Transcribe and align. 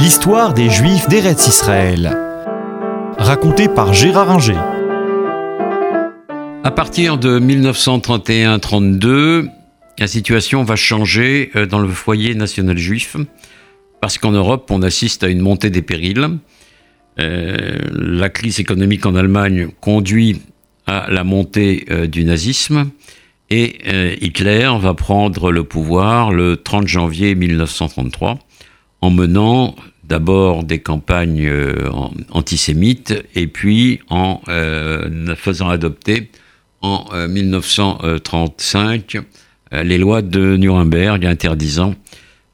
L'histoire 0.00 0.54
des 0.54 0.70
Juifs 0.70 1.06
d'Eretz 1.10 1.46
Israël. 1.46 2.16
Racontée 3.18 3.68
par 3.68 3.92
Gérard 3.92 4.30
Inger. 4.30 4.56
À 6.64 6.70
partir 6.70 7.18
de 7.18 7.38
1931-32, 7.38 9.50
la 9.98 10.06
situation 10.06 10.64
va 10.64 10.76
changer 10.76 11.50
euh, 11.54 11.66
dans 11.66 11.80
le 11.80 11.88
foyer 11.88 12.34
national 12.34 12.78
juif, 12.78 13.18
parce 14.00 14.16
qu'en 14.16 14.30
Europe, 14.30 14.70
on 14.70 14.80
assiste 14.80 15.22
à 15.22 15.28
une 15.28 15.40
montée 15.40 15.68
des 15.68 15.82
périls. 15.82 16.38
Euh, 17.18 17.76
la 17.92 18.30
crise 18.30 18.58
économique 18.58 19.04
en 19.04 19.14
Allemagne 19.14 19.68
conduit 19.82 20.40
à 20.86 21.10
la 21.10 21.24
montée 21.24 21.84
euh, 21.90 22.06
du 22.06 22.24
nazisme, 22.24 22.88
et 23.50 24.16
Hitler 24.24 24.70
va 24.80 24.94
prendre 24.94 25.52
le 25.52 25.64
pouvoir 25.64 26.32
le 26.32 26.56
30 26.56 26.86
janvier 26.86 27.34
1933 27.34 28.38
en 29.00 29.10
menant 29.10 29.74
d'abord 30.04 30.64
des 30.64 30.80
campagnes 30.80 31.50
antisémites 32.30 33.14
et 33.34 33.46
puis 33.46 34.00
en 34.10 34.40
faisant 35.36 35.68
adopter 35.68 36.30
en 36.82 37.06
1935 37.28 39.18
euh, 39.72 39.82
les 39.82 39.98
lois 39.98 40.22
de 40.22 40.56
Nuremberg 40.56 41.24
interdisant 41.24 41.94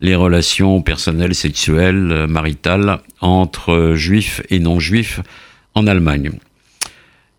les 0.02 0.14
relations 0.14 0.82
personnelles, 0.82 1.34
sexuelles, 1.34 2.12
euh, 2.12 2.26
maritales 2.26 2.98
entre 3.20 3.72
euh, 3.72 3.96
juifs 3.96 4.42
et 4.50 4.58
non-juifs 4.58 5.20
en 5.74 5.86
Allemagne. 5.86 6.32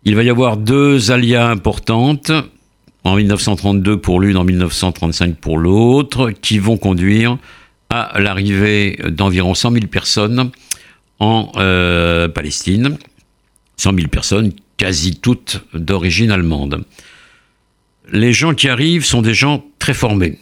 Il 0.04 0.16
va 0.16 0.24
y 0.24 0.30
avoir 0.30 0.56
deux 0.56 1.10
alias 1.12 1.48
importantes, 1.48 2.32
en 3.04 3.14
1932 3.14 4.00
pour 4.00 4.20
l'une, 4.20 4.36
en 4.36 4.44
1935 4.44 5.36
pour 5.36 5.58
l'autre, 5.58 6.30
qui 6.30 6.58
vont 6.58 6.76
conduire 6.76 7.38
à 7.90 8.20
l'arrivée 8.20 8.98
d'environ 9.08 9.54
100 9.54 9.72
000 9.72 9.86
personnes 9.86 10.50
en 11.18 11.52
Palestine. 12.34 12.98
100 13.76 13.94
000 13.94 14.08
personnes, 14.08 14.52
quasi 14.76 15.16
toutes 15.20 15.62
d'origine 15.72 16.30
allemande 16.30 16.84
les 18.12 18.32
gens 18.32 18.54
qui 18.54 18.68
arrivent 18.68 19.04
sont 19.04 19.22
des 19.22 19.34
gens 19.34 19.64
très 19.78 19.94
formés. 19.94 20.38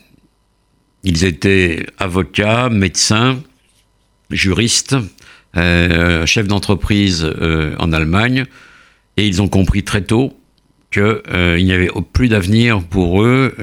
Ils 1.03 1.25
étaient 1.25 1.87
avocats, 1.99 2.69
médecins, 2.69 3.41
juristes, 4.31 4.97
euh, 5.57 6.27
chefs 6.27 6.49
d'entreprise 6.49 7.25
euh, 7.25 7.75
en 7.79 7.93
Allemagne, 7.93 8.45
et 9.17 9.27
ils 9.27 9.41
ont 9.41 9.49
compris 9.49 9.85
très 9.85 10.03
tôt 10.03 10.39
qu'il 10.97 11.35
euh, 11.35 11.61
n'y 11.61 11.73
avait 11.73 11.91
plus 12.15 12.29
d'avenir 12.29 12.83
pour 12.83 13.23
eux 13.23 13.55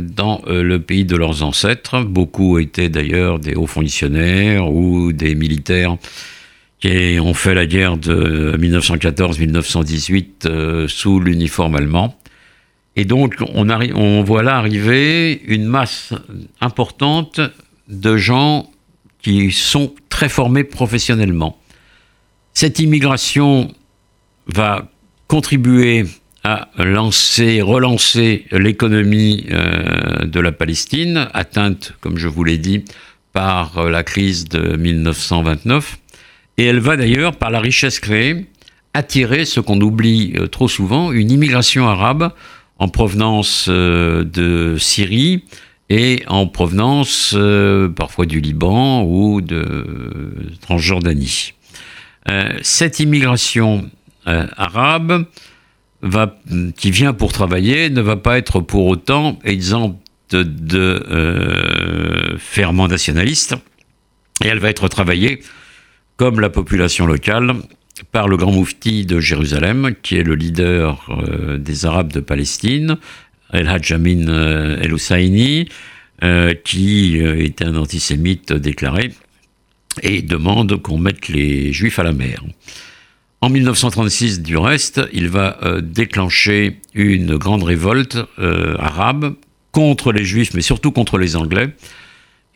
dans 0.00 0.42
le 0.46 0.78
pays 0.78 1.04
de 1.04 1.16
leurs 1.16 1.42
ancêtres. 1.42 2.04
Beaucoup 2.04 2.58
étaient 2.58 2.88
d'ailleurs 2.88 3.40
des 3.40 3.56
hauts 3.56 3.66
fonctionnaires 3.66 4.72
ou 4.72 5.12
des 5.12 5.34
militaires 5.34 5.96
qui 6.78 7.18
ont 7.20 7.34
fait 7.34 7.54
la 7.54 7.66
guerre 7.66 7.96
de 7.96 8.56
1914-1918 8.56 10.86
sous 10.86 11.18
l'uniforme 11.18 11.74
allemand. 11.74 12.16
Et 12.94 13.04
donc, 13.04 13.42
on, 13.54 13.68
on 13.68 14.22
voit 14.22 14.44
là 14.44 14.56
arriver 14.56 15.42
une 15.46 15.64
masse 15.64 16.14
importante 16.60 17.40
de 17.88 18.16
gens 18.16 18.70
qui 19.22 19.50
sont 19.50 19.94
très 20.08 20.28
formés 20.28 20.64
professionnellement. 20.64 21.58
Cette 22.54 22.78
immigration 22.78 23.72
va 24.46 24.88
contribuer 25.28 26.06
lancer, 26.76 27.62
relancer 27.62 28.44
l'économie 28.50 29.46
euh, 29.50 30.24
de 30.24 30.40
la 30.40 30.52
Palestine, 30.52 31.28
atteinte, 31.34 31.94
comme 32.00 32.18
je 32.18 32.28
vous 32.28 32.44
l'ai 32.44 32.58
dit, 32.58 32.84
par 33.32 33.78
euh, 33.78 33.90
la 33.90 34.02
crise 34.02 34.44
de 34.44 34.76
1929. 34.76 35.98
Et 36.58 36.64
elle 36.64 36.80
va 36.80 36.96
d'ailleurs, 36.96 37.36
par 37.36 37.50
la 37.50 37.60
richesse 37.60 38.00
créée, 38.00 38.46
attirer 38.94 39.44
ce 39.44 39.60
qu'on 39.60 39.80
oublie 39.80 40.34
euh, 40.36 40.46
trop 40.46 40.68
souvent, 40.68 41.12
une 41.12 41.30
immigration 41.30 41.88
arabe 41.88 42.32
en 42.78 42.88
provenance 42.88 43.68
de 43.68 44.76
Syrie 44.78 45.42
et 45.90 46.22
en 46.28 46.46
provenance 46.46 47.36
parfois 47.96 48.24
du 48.24 48.40
Liban 48.40 49.02
ou 49.02 49.40
de 49.40 49.84
Transjordanie. 50.60 51.54
Cette 52.62 53.00
immigration 53.00 53.90
arabe 54.24 55.26
qui 56.76 56.90
vient 56.90 57.12
pour 57.12 57.32
travailler 57.32 57.90
ne 57.90 58.00
va 58.00 58.16
pas 58.16 58.38
être 58.38 58.60
pour 58.60 58.86
autant 58.86 59.38
exempte 59.44 59.98
de 60.30 62.36
ferments 62.38 62.86
nationalistes 62.86 63.56
et 64.44 64.48
elle 64.48 64.58
va 64.58 64.70
être 64.70 64.88
travaillée 64.88 65.40
comme 66.16 66.40
la 66.40 66.50
population 66.50 67.06
locale 67.06 67.54
par 68.12 68.28
le 68.28 68.36
grand 68.36 68.52
moufti 68.52 69.06
de 69.06 69.20
Jérusalem, 69.20 69.94
qui 70.02 70.16
est 70.16 70.22
le 70.22 70.34
leader 70.34 71.06
euh, 71.10 71.58
des 71.58 71.86
Arabes 71.86 72.12
de 72.12 72.20
Palestine, 72.20 72.96
El 73.52 73.68
Hajjamin 73.68 74.28
euh, 74.28 74.80
El 74.80 74.92
Husseini, 74.92 75.68
euh, 76.22 76.54
qui 76.54 77.18
est 77.18 77.62
un 77.62 77.76
antisémite 77.76 78.52
déclaré 78.52 79.12
et 80.02 80.22
demande 80.22 80.80
qu'on 80.80 80.98
mette 80.98 81.28
les 81.28 81.72
Juifs 81.72 81.98
à 81.98 82.04
la 82.04 82.12
mer. 82.12 82.42
En 83.40 83.50
1936, 83.50 84.42
du 84.42 84.56
reste, 84.56 85.00
il 85.12 85.28
va 85.28 85.58
déclencher 85.80 86.80
une 86.94 87.36
grande 87.36 87.62
révolte 87.62 88.18
arabe 88.36 89.36
contre 89.70 90.10
les 90.12 90.24
Juifs, 90.24 90.54
mais 90.54 90.60
surtout 90.60 90.90
contre 90.90 91.18
les 91.18 91.36
Anglais. 91.36 91.68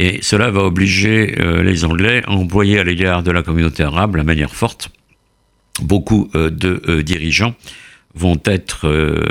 Et 0.00 0.18
cela 0.22 0.50
va 0.50 0.64
obliger 0.64 1.36
les 1.62 1.84
Anglais 1.84 2.22
à 2.26 2.32
employer 2.32 2.80
à 2.80 2.84
l'égard 2.84 3.22
de 3.22 3.30
la 3.30 3.44
communauté 3.44 3.84
arabe 3.84 4.16
la 4.16 4.24
manière 4.24 4.56
forte 4.56 4.90
beaucoup 5.80 6.28
euh, 6.34 6.50
de 6.50 6.82
euh, 6.88 7.02
dirigeants 7.02 7.54
vont 8.14 8.40
être 8.44 8.86
euh, 8.86 9.24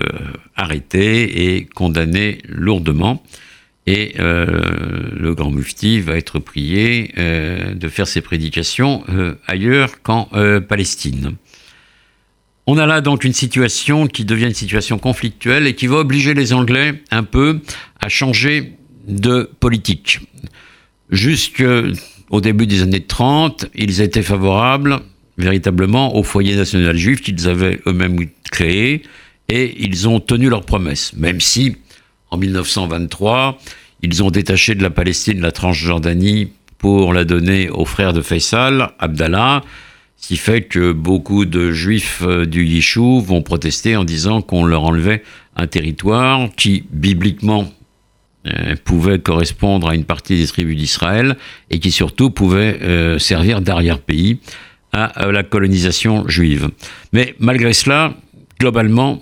arrêtés 0.55 1.55
et 1.55 1.65
condamnés 1.65 2.39
lourdement. 2.47 3.23
Et 3.87 4.13
le 4.17 5.33
grand 5.33 5.49
mufti 5.49 6.01
va 6.01 6.15
être 6.15 6.37
prié 6.37 7.11
de 7.17 7.87
faire 7.87 8.07
ses 8.07 8.21
prédications 8.21 9.03
ailleurs 9.47 10.03
qu'en 10.03 10.29
Palestine. 10.69 11.35
On 12.73 12.77
a 12.77 12.85
là 12.85 13.01
donc 13.01 13.25
une 13.25 13.33
situation 13.33 14.07
qui 14.07 14.23
devient 14.23 14.45
une 14.45 14.53
situation 14.53 14.97
conflictuelle 14.97 15.67
et 15.67 15.75
qui 15.75 15.87
va 15.87 15.97
obliger 15.97 16.33
les 16.33 16.53
Anglais 16.53 17.03
un 17.11 17.23
peu 17.23 17.59
à 17.99 18.07
changer 18.07 18.77
de 19.09 19.49
politique. 19.59 20.21
Jusqu'au 21.09 22.39
début 22.39 22.67
des 22.67 22.81
années 22.81 23.03
30, 23.03 23.65
ils 23.75 23.99
étaient 23.99 24.21
favorables 24.21 25.01
véritablement 25.37 26.15
au 26.15 26.23
foyer 26.23 26.55
national 26.55 26.95
juif 26.95 27.21
qu'ils 27.21 27.49
avaient 27.49 27.81
eux-mêmes 27.87 28.29
créé 28.53 29.01
et 29.49 29.75
ils 29.83 30.07
ont 30.07 30.21
tenu 30.21 30.47
leurs 30.47 30.63
promesses, 30.63 31.11
même 31.11 31.41
si 31.41 31.75
en 32.29 32.37
1923, 32.37 33.59
ils 34.01 34.23
ont 34.23 34.31
détaché 34.31 34.75
de 34.75 34.83
la 34.83 34.91
Palestine 34.91 35.41
la 35.41 35.51
Transjordanie 35.51 36.53
pour 36.77 37.11
la 37.11 37.25
donner 37.25 37.69
aux 37.69 37.83
frères 37.83 38.13
de 38.13 38.21
Faisal, 38.21 38.91
Abdallah, 38.97 39.61
ce 40.21 40.27
qui 40.27 40.37
fait 40.37 40.61
que 40.61 40.91
beaucoup 40.91 41.45
de 41.45 41.71
juifs 41.71 42.21
euh, 42.21 42.45
du 42.45 42.63
Yishou 42.63 43.21
vont 43.21 43.41
protester 43.41 43.95
en 43.95 44.03
disant 44.03 44.43
qu'on 44.43 44.63
leur 44.63 44.83
enlevait 44.83 45.23
un 45.55 45.65
territoire 45.65 46.47
qui, 46.55 46.83
bibliquement, 46.91 47.67
euh, 48.45 48.75
pouvait 48.85 49.17
correspondre 49.17 49.89
à 49.89 49.95
une 49.95 50.05
partie 50.05 50.37
des 50.37 50.45
tribus 50.45 50.77
d'Israël 50.77 51.37
et 51.71 51.79
qui 51.79 51.91
surtout 51.91 52.29
pouvait 52.29 52.77
euh, 52.83 53.17
servir 53.17 53.61
d'arrière-pays 53.61 54.39
à 54.93 55.31
la 55.31 55.43
colonisation 55.43 56.27
juive. 56.27 56.69
Mais 57.13 57.33
malgré 57.39 57.71
cela, 57.71 58.13
globalement, 58.59 59.21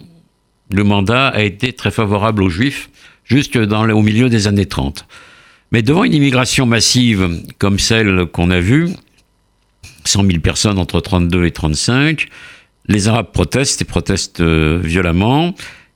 le 0.74 0.84
mandat 0.84 1.28
a 1.28 1.44
été 1.44 1.74
très 1.74 1.92
favorable 1.92 2.42
aux 2.42 2.50
juifs 2.50 2.90
jusque 3.24 3.56
au 3.56 4.02
milieu 4.02 4.30
des 4.30 4.48
années 4.48 4.66
30. 4.66 5.06
Mais 5.72 5.84
devant 5.84 6.04
une 6.04 6.14
immigration 6.14 6.66
massive 6.66 7.44
comme 7.60 7.78
celle 7.78 8.26
qu'on 8.26 8.50
a 8.50 8.60
vue, 8.60 8.90
100 10.10 10.26
000 10.26 10.40
personnes 10.40 10.80
entre 10.80 11.00
32 11.00 11.46
et 11.46 11.52
35, 11.52 12.28
les 12.88 13.08
Arabes 13.08 13.32
protestent 13.32 13.82
et 13.82 13.86
protestent 13.86 14.42
euh, 14.42 14.80
violemment, 14.84 15.54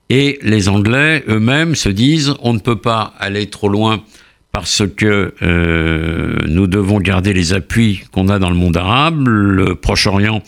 et 0.10 0.38
les 0.44 0.70
Anglais 0.70 1.24
eux-mêmes 1.28 1.76
se 1.76 1.90
disent 1.90 2.36
on 2.42 2.54
ne 2.54 2.60
peut 2.60 2.80
pas 2.80 3.14
aller 3.20 3.48
trop 3.48 3.68
loin 3.68 4.04
parce 4.52 4.84
que 4.96 5.34
euh, 5.42 6.38
nous 6.48 6.68
devons 6.68 7.00
garder 7.00 7.34
les 7.34 7.54
appuis 7.54 8.04
qu'on 8.12 8.30
a 8.30 8.38
dans 8.38 8.52
le 8.52 8.56
monde 8.56 8.78
arabe. 8.78 9.28
Le 9.28 9.74
Proche-Orient 9.74 10.44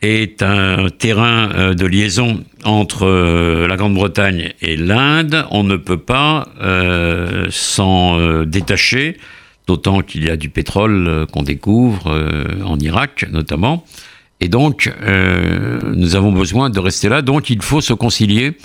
est 0.00 0.42
un 0.42 0.88
terrain 0.90 1.50
euh, 1.54 1.74
de 1.74 1.86
liaison 1.86 2.44
entre 2.62 3.66
la 3.66 3.76
Grande-Bretagne 3.76 4.52
et 4.62 4.76
l'Inde. 4.76 5.44
On 5.50 5.64
ne 5.64 5.76
peut 5.76 5.98
pas 5.98 6.46
s'en 7.50 8.44
détacher, 8.44 9.16
d'autant 9.66 10.00
qu'il 10.00 10.24
y 10.24 10.30
a 10.30 10.36
du 10.36 10.48
pétrole 10.48 11.26
qu'on 11.32 11.42
découvre 11.42 12.12
en 12.64 12.78
Irak 12.78 13.26
notamment. 13.30 13.84
Et 14.40 14.48
donc, 14.48 14.92
nous 15.94 16.16
avons 16.16 16.32
besoin 16.32 16.68
de 16.68 16.78
rester 16.78 17.08
là. 17.08 17.22
Donc, 17.22 17.48
il 17.48 17.62
faut 17.62 17.80
se 17.80 17.94
concilier 17.94 18.58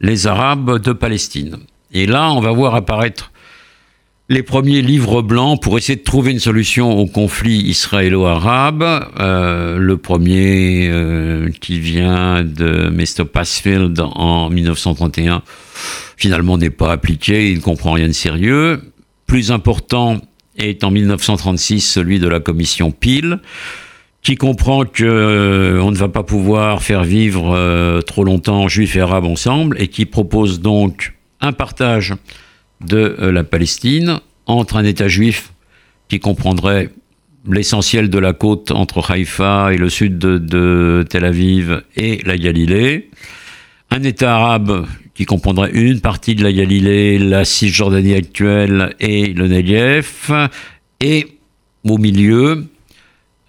les 0.00 0.26
Arabes 0.26 0.78
de 0.78 0.92
Palestine. 0.92 1.58
Et 1.92 2.06
là, 2.06 2.32
on 2.32 2.40
va 2.40 2.52
voir 2.52 2.74
apparaître 2.74 3.32
les 4.28 4.42
premiers 4.42 4.80
livres 4.80 5.20
blancs 5.20 5.60
pour 5.60 5.76
essayer 5.76 5.96
de 5.96 6.04
trouver 6.04 6.30
une 6.30 6.38
solution 6.38 6.98
au 6.98 7.06
conflit 7.06 7.58
israélo-arabe. 7.68 9.10
Euh, 9.20 9.76
le 9.78 9.96
premier 9.98 10.88
euh, 10.88 11.50
qui 11.60 11.78
vient 11.78 12.42
de 12.42 12.88
Mr. 12.88 13.26
Passfield 13.30 14.00
en 14.00 14.48
1931, 14.48 15.42
finalement 16.16 16.56
n'est 16.56 16.70
pas 16.70 16.92
appliqué, 16.92 17.50
il 17.50 17.58
ne 17.58 17.62
comprend 17.62 17.92
rien 17.92 18.08
de 18.08 18.12
sérieux. 18.12 18.80
Plus 19.26 19.50
important 19.50 20.20
est 20.56 20.84
en 20.84 20.90
1936 20.90 21.80
celui 21.80 22.18
de 22.18 22.28
la 22.28 22.40
commission 22.40 22.90
Peel, 22.90 23.40
qui 24.22 24.36
comprend 24.36 24.84
que 24.84 25.04
euh, 25.04 25.90
ne 25.90 25.96
va 25.96 26.08
pas 26.08 26.22
pouvoir 26.22 26.82
faire 26.82 27.04
vivre 27.04 28.00
trop 28.02 28.24
longtemps 28.24 28.68
juifs 28.68 28.96
et 28.96 29.00
arabes 29.00 29.24
ensemble 29.24 29.80
et 29.80 29.88
qui 29.88 30.06
propose 30.06 30.60
donc 30.60 31.14
un 31.40 31.52
partage 31.52 32.14
de 32.80 33.16
euh, 33.20 33.32
la 33.32 33.44
Palestine 33.44 34.20
entre 34.46 34.76
un 34.76 34.84
État 34.84 35.08
juif 35.08 35.52
qui 36.08 36.20
comprendrait 36.20 36.90
l'essentiel 37.48 38.10
de 38.10 38.18
la 38.18 38.32
côte 38.32 38.70
entre 38.70 39.10
Haïfa 39.10 39.72
et 39.72 39.76
le 39.76 39.88
sud 39.88 40.18
de, 40.18 41.04
Tel 41.08 41.24
Aviv 41.24 41.82
et 41.96 42.20
la 42.24 42.36
Galilée, 42.38 43.10
un 43.90 44.02
État 44.04 44.36
arabe 44.36 44.86
qui 45.14 45.24
comprendrait 45.24 45.70
une 45.72 46.00
partie 46.00 46.34
de 46.34 46.42
la 46.42 46.52
Galilée, 46.52 47.18
la 47.18 47.44
Cisjordanie 47.44 48.14
actuelle 48.14 48.94
et 49.00 49.32
le 49.34 49.48
Negev, 49.48 50.48
et 51.00 51.38
au 51.84 51.98
milieu, 51.98 52.66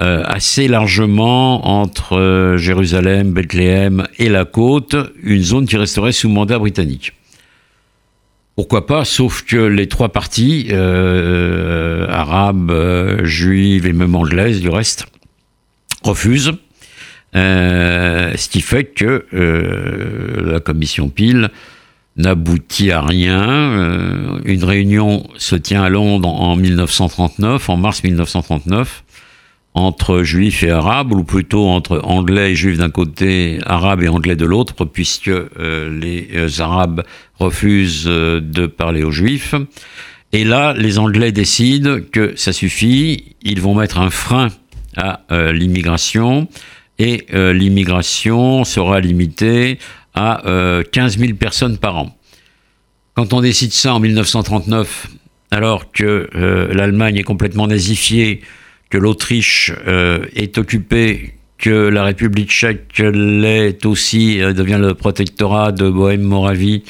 euh, 0.02 0.24
assez 0.26 0.68
largement 0.68 1.82
entre 1.82 2.18
euh, 2.18 2.58
Jérusalem, 2.58 3.32
Bethléem 3.32 4.08
et 4.18 4.28
la 4.28 4.44
côte, 4.44 4.96
une 5.22 5.42
zone 5.42 5.66
qui 5.66 5.78
resterait 5.78 6.12
sous 6.12 6.30
mandat 6.30 6.60
britannique. 6.60 7.14
Pourquoi 8.56 8.86
pas, 8.86 9.06
sauf 9.06 9.44
que 9.44 9.56
les 9.56 9.88
trois 9.88 10.10
parties, 10.10 10.68
euh, 10.72 12.08
arabes, 12.10 13.24
juives 13.24 13.86
et 13.86 13.94
même 13.94 14.16
anglaises 14.16 14.62
du 14.62 14.70
reste, 14.70 15.06
refusent. 16.04 16.54
Euh, 17.36 18.34
ce 18.36 18.50
qui 18.50 18.62
fait 18.62 18.86
que 18.86 19.26
la 19.32 20.60
commission 20.60 21.10
Peel 21.10 21.50
n'aboutit 22.16 22.92
à 22.92 23.02
rien. 23.02 24.40
une 24.46 24.64
réunion 24.64 25.28
se 25.38 25.56
tient 25.56 25.84
à 25.84 25.90
Londres 25.90 26.30
en 26.30 26.56
1939, 26.56 27.70
en 27.70 27.78
mars 27.78 28.04
1939 28.04 29.04
entre 29.76 30.24
juifs 30.24 30.64
et 30.64 30.70
arabes, 30.70 31.12
ou 31.14 31.24
plutôt 31.24 31.68
entre 31.68 32.00
anglais 32.04 32.52
et 32.52 32.56
juifs 32.56 32.78
d'un 32.78 32.92
côté, 32.92 33.60
arabes 33.66 34.04
et 34.04 34.08
anglais 34.08 34.36
de 34.36 34.46
l'autre, 34.46 34.86
puisque 34.86 35.30
euh, 35.30 36.00
les 36.00 36.30
euh, 36.36 36.50
arabes 36.60 37.04
refusent 37.40 38.06
euh, 38.08 38.40
de 38.40 38.68
parler 38.68 39.04
aux 39.04 39.12
juifs. 39.12 39.56
Et 40.32 40.44
là, 40.44 40.74
les 40.74 41.00
anglais 41.00 41.32
décident 41.32 41.98
que 42.12 42.34
ça 42.36 42.54
suffit, 42.54 43.36
ils 43.42 43.62
vont 43.62 43.76
mettre 43.76 44.00
un 44.00 44.10
frein 44.10 44.50
à 44.96 45.22
l'immigration, 45.52 46.48
et 47.00 47.26
l'immigration 47.32 48.64
sera 48.64 49.00
limitée 49.00 49.80
à 50.14 50.42
15 50.92 51.18
000 51.18 51.34
personnes 51.34 51.78
par 51.78 51.98
an. 51.98 52.18
Quand 53.16 53.34
on 53.34 53.42
décide 53.42 53.74
ça 53.74 53.96
en 53.96 54.00
1939, 54.00 55.08
alors 55.52 55.92
que 55.92 56.30
l'Allemagne 56.72 57.18
est 57.18 57.24
complètement 57.24 57.68
nazifiée, 57.68 58.42
que 58.94 59.00
l'Autriche 59.00 59.72
euh, 59.88 60.24
est 60.36 60.60
occupée, 60.60 61.34
que 61.58 61.72
la 61.72 62.04
République 62.04 62.52
tchèque 62.52 63.00
l'est 63.00 63.84
aussi, 63.88 64.40
euh, 64.40 64.54
devient 64.54 64.78
le 64.80 64.94
protectorat 64.94 65.72
de 65.72 65.90
Bohème-Moravie, 65.90 66.84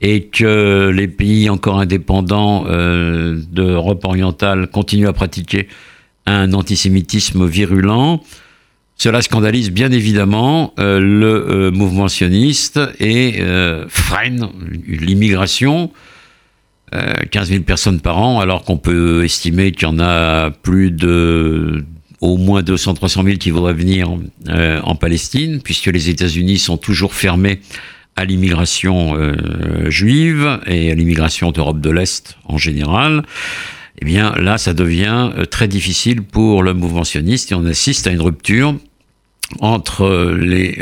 et 0.00 0.22
que 0.28 0.88
les 0.88 1.06
pays 1.06 1.50
encore 1.50 1.78
indépendants 1.78 2.64
euh, 2.66 3.38
d'Europe 3.50 4.02
orientale 4.06 4.68
continuent 4.68 5.08
à 5.08 5.12
pratiquer 5.12 5.68
un 6.24 6.54
antisémitisme 6.54 7.46
virulent. 7.46 8.22
Cela 9.02 9.22
scandalise 9.22 9.70
bien 9.70 9.92
évidemment 9.92 10.74
le 10.76 11.70
mouvement 11.70 12.06
sioniste 12.08 12.78
et 12.98 13.42
freine 13.88 14.48
l'immigration 14.86 15.90
15 17.30 17.50
euh, 17.50 17.52
000 17.52 17.64
personnes 17.64 18.00
par 18.00 18.18
an, 18.18 18.40
alors 18.40 18.64
qu'on 18.64 18.76
peut 18.76 19.24
estimer 19.24 19.72
qu'il 19.72 19.84
y 19.88 19.90
en 19.90 19.98
a 19.98 20.50
plus 20.50 20.90
de 20.90 21.84
au 22.20 22.36
moins 22.36 22.62
200 22.62 22.94
300 22.94 23.22
000 23.24 23.36
qui 23.38 23.50
voudraient 23.50 23.72
venir 23.72 24.10
euh, 24.48 24.80
en 24.82 24.94
Palestine, 24.94 25.60
puisque 25.62 25.86
les 25.86 26.10
États-Unis 26.10 26.58
sont 26.58 26.76
toujours 26.76 27.14
fermés 27.14 27.60
à 28.16 28.24
l'immigration 28.24 29.14
euh, 29.16 29.88
juive 29.88 30.60
et 30.66 30.90
à 30.90 30.94
l'immigration 30.94 31.52
d'Europe 31.52 31.80
de 31.80 31.90
l'Est 31.90 32.36
en 32.44 32.58
général. 32.58 33.22
Eh 34.02 34.04
bien, 34.04 34.32
là, 34.32 34.58
ça 34.58 34.74
devient 34.74 35.30
très 35.50 35.68
difficile 35.68 36.22
pour 36.22 36.62
le 36.62 36.74
mouvement 36.74 37.04
sioniste 37.04 37.52
et 37.52 37.54
on 37.54 37.64
assiste 37.66 38.06
à 38.06 38.10
une 38.10 38.20
rupture 38.20 38.74
entre 39.58 40.36
les 40.38 40.78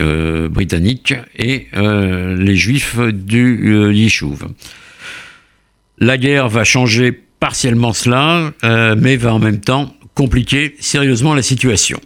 Britanniques 0.51 1.15
et 1.37 1.69
les 1.75 2.57
Juifs 2.57 2.99
du 2.99 3.93
Yishuv. 3.93 4.47
La 5.99 6.17
guerre 6.17 6.49
va 6.49 6.65
changer 6.65 7.13
partiellement 7.41 7.93
cela, 7.93 8.53
euh, 8.65 8.97
mais 8.99 9.17
va 9.17 9.35
en 9.35 9.39
même 9.39 9.61
temps 9.61 9.95
compliquer 10.15 10.77
sérieusement 10.81 11.35
la 11.35 11.43
situation. 11.43 12.01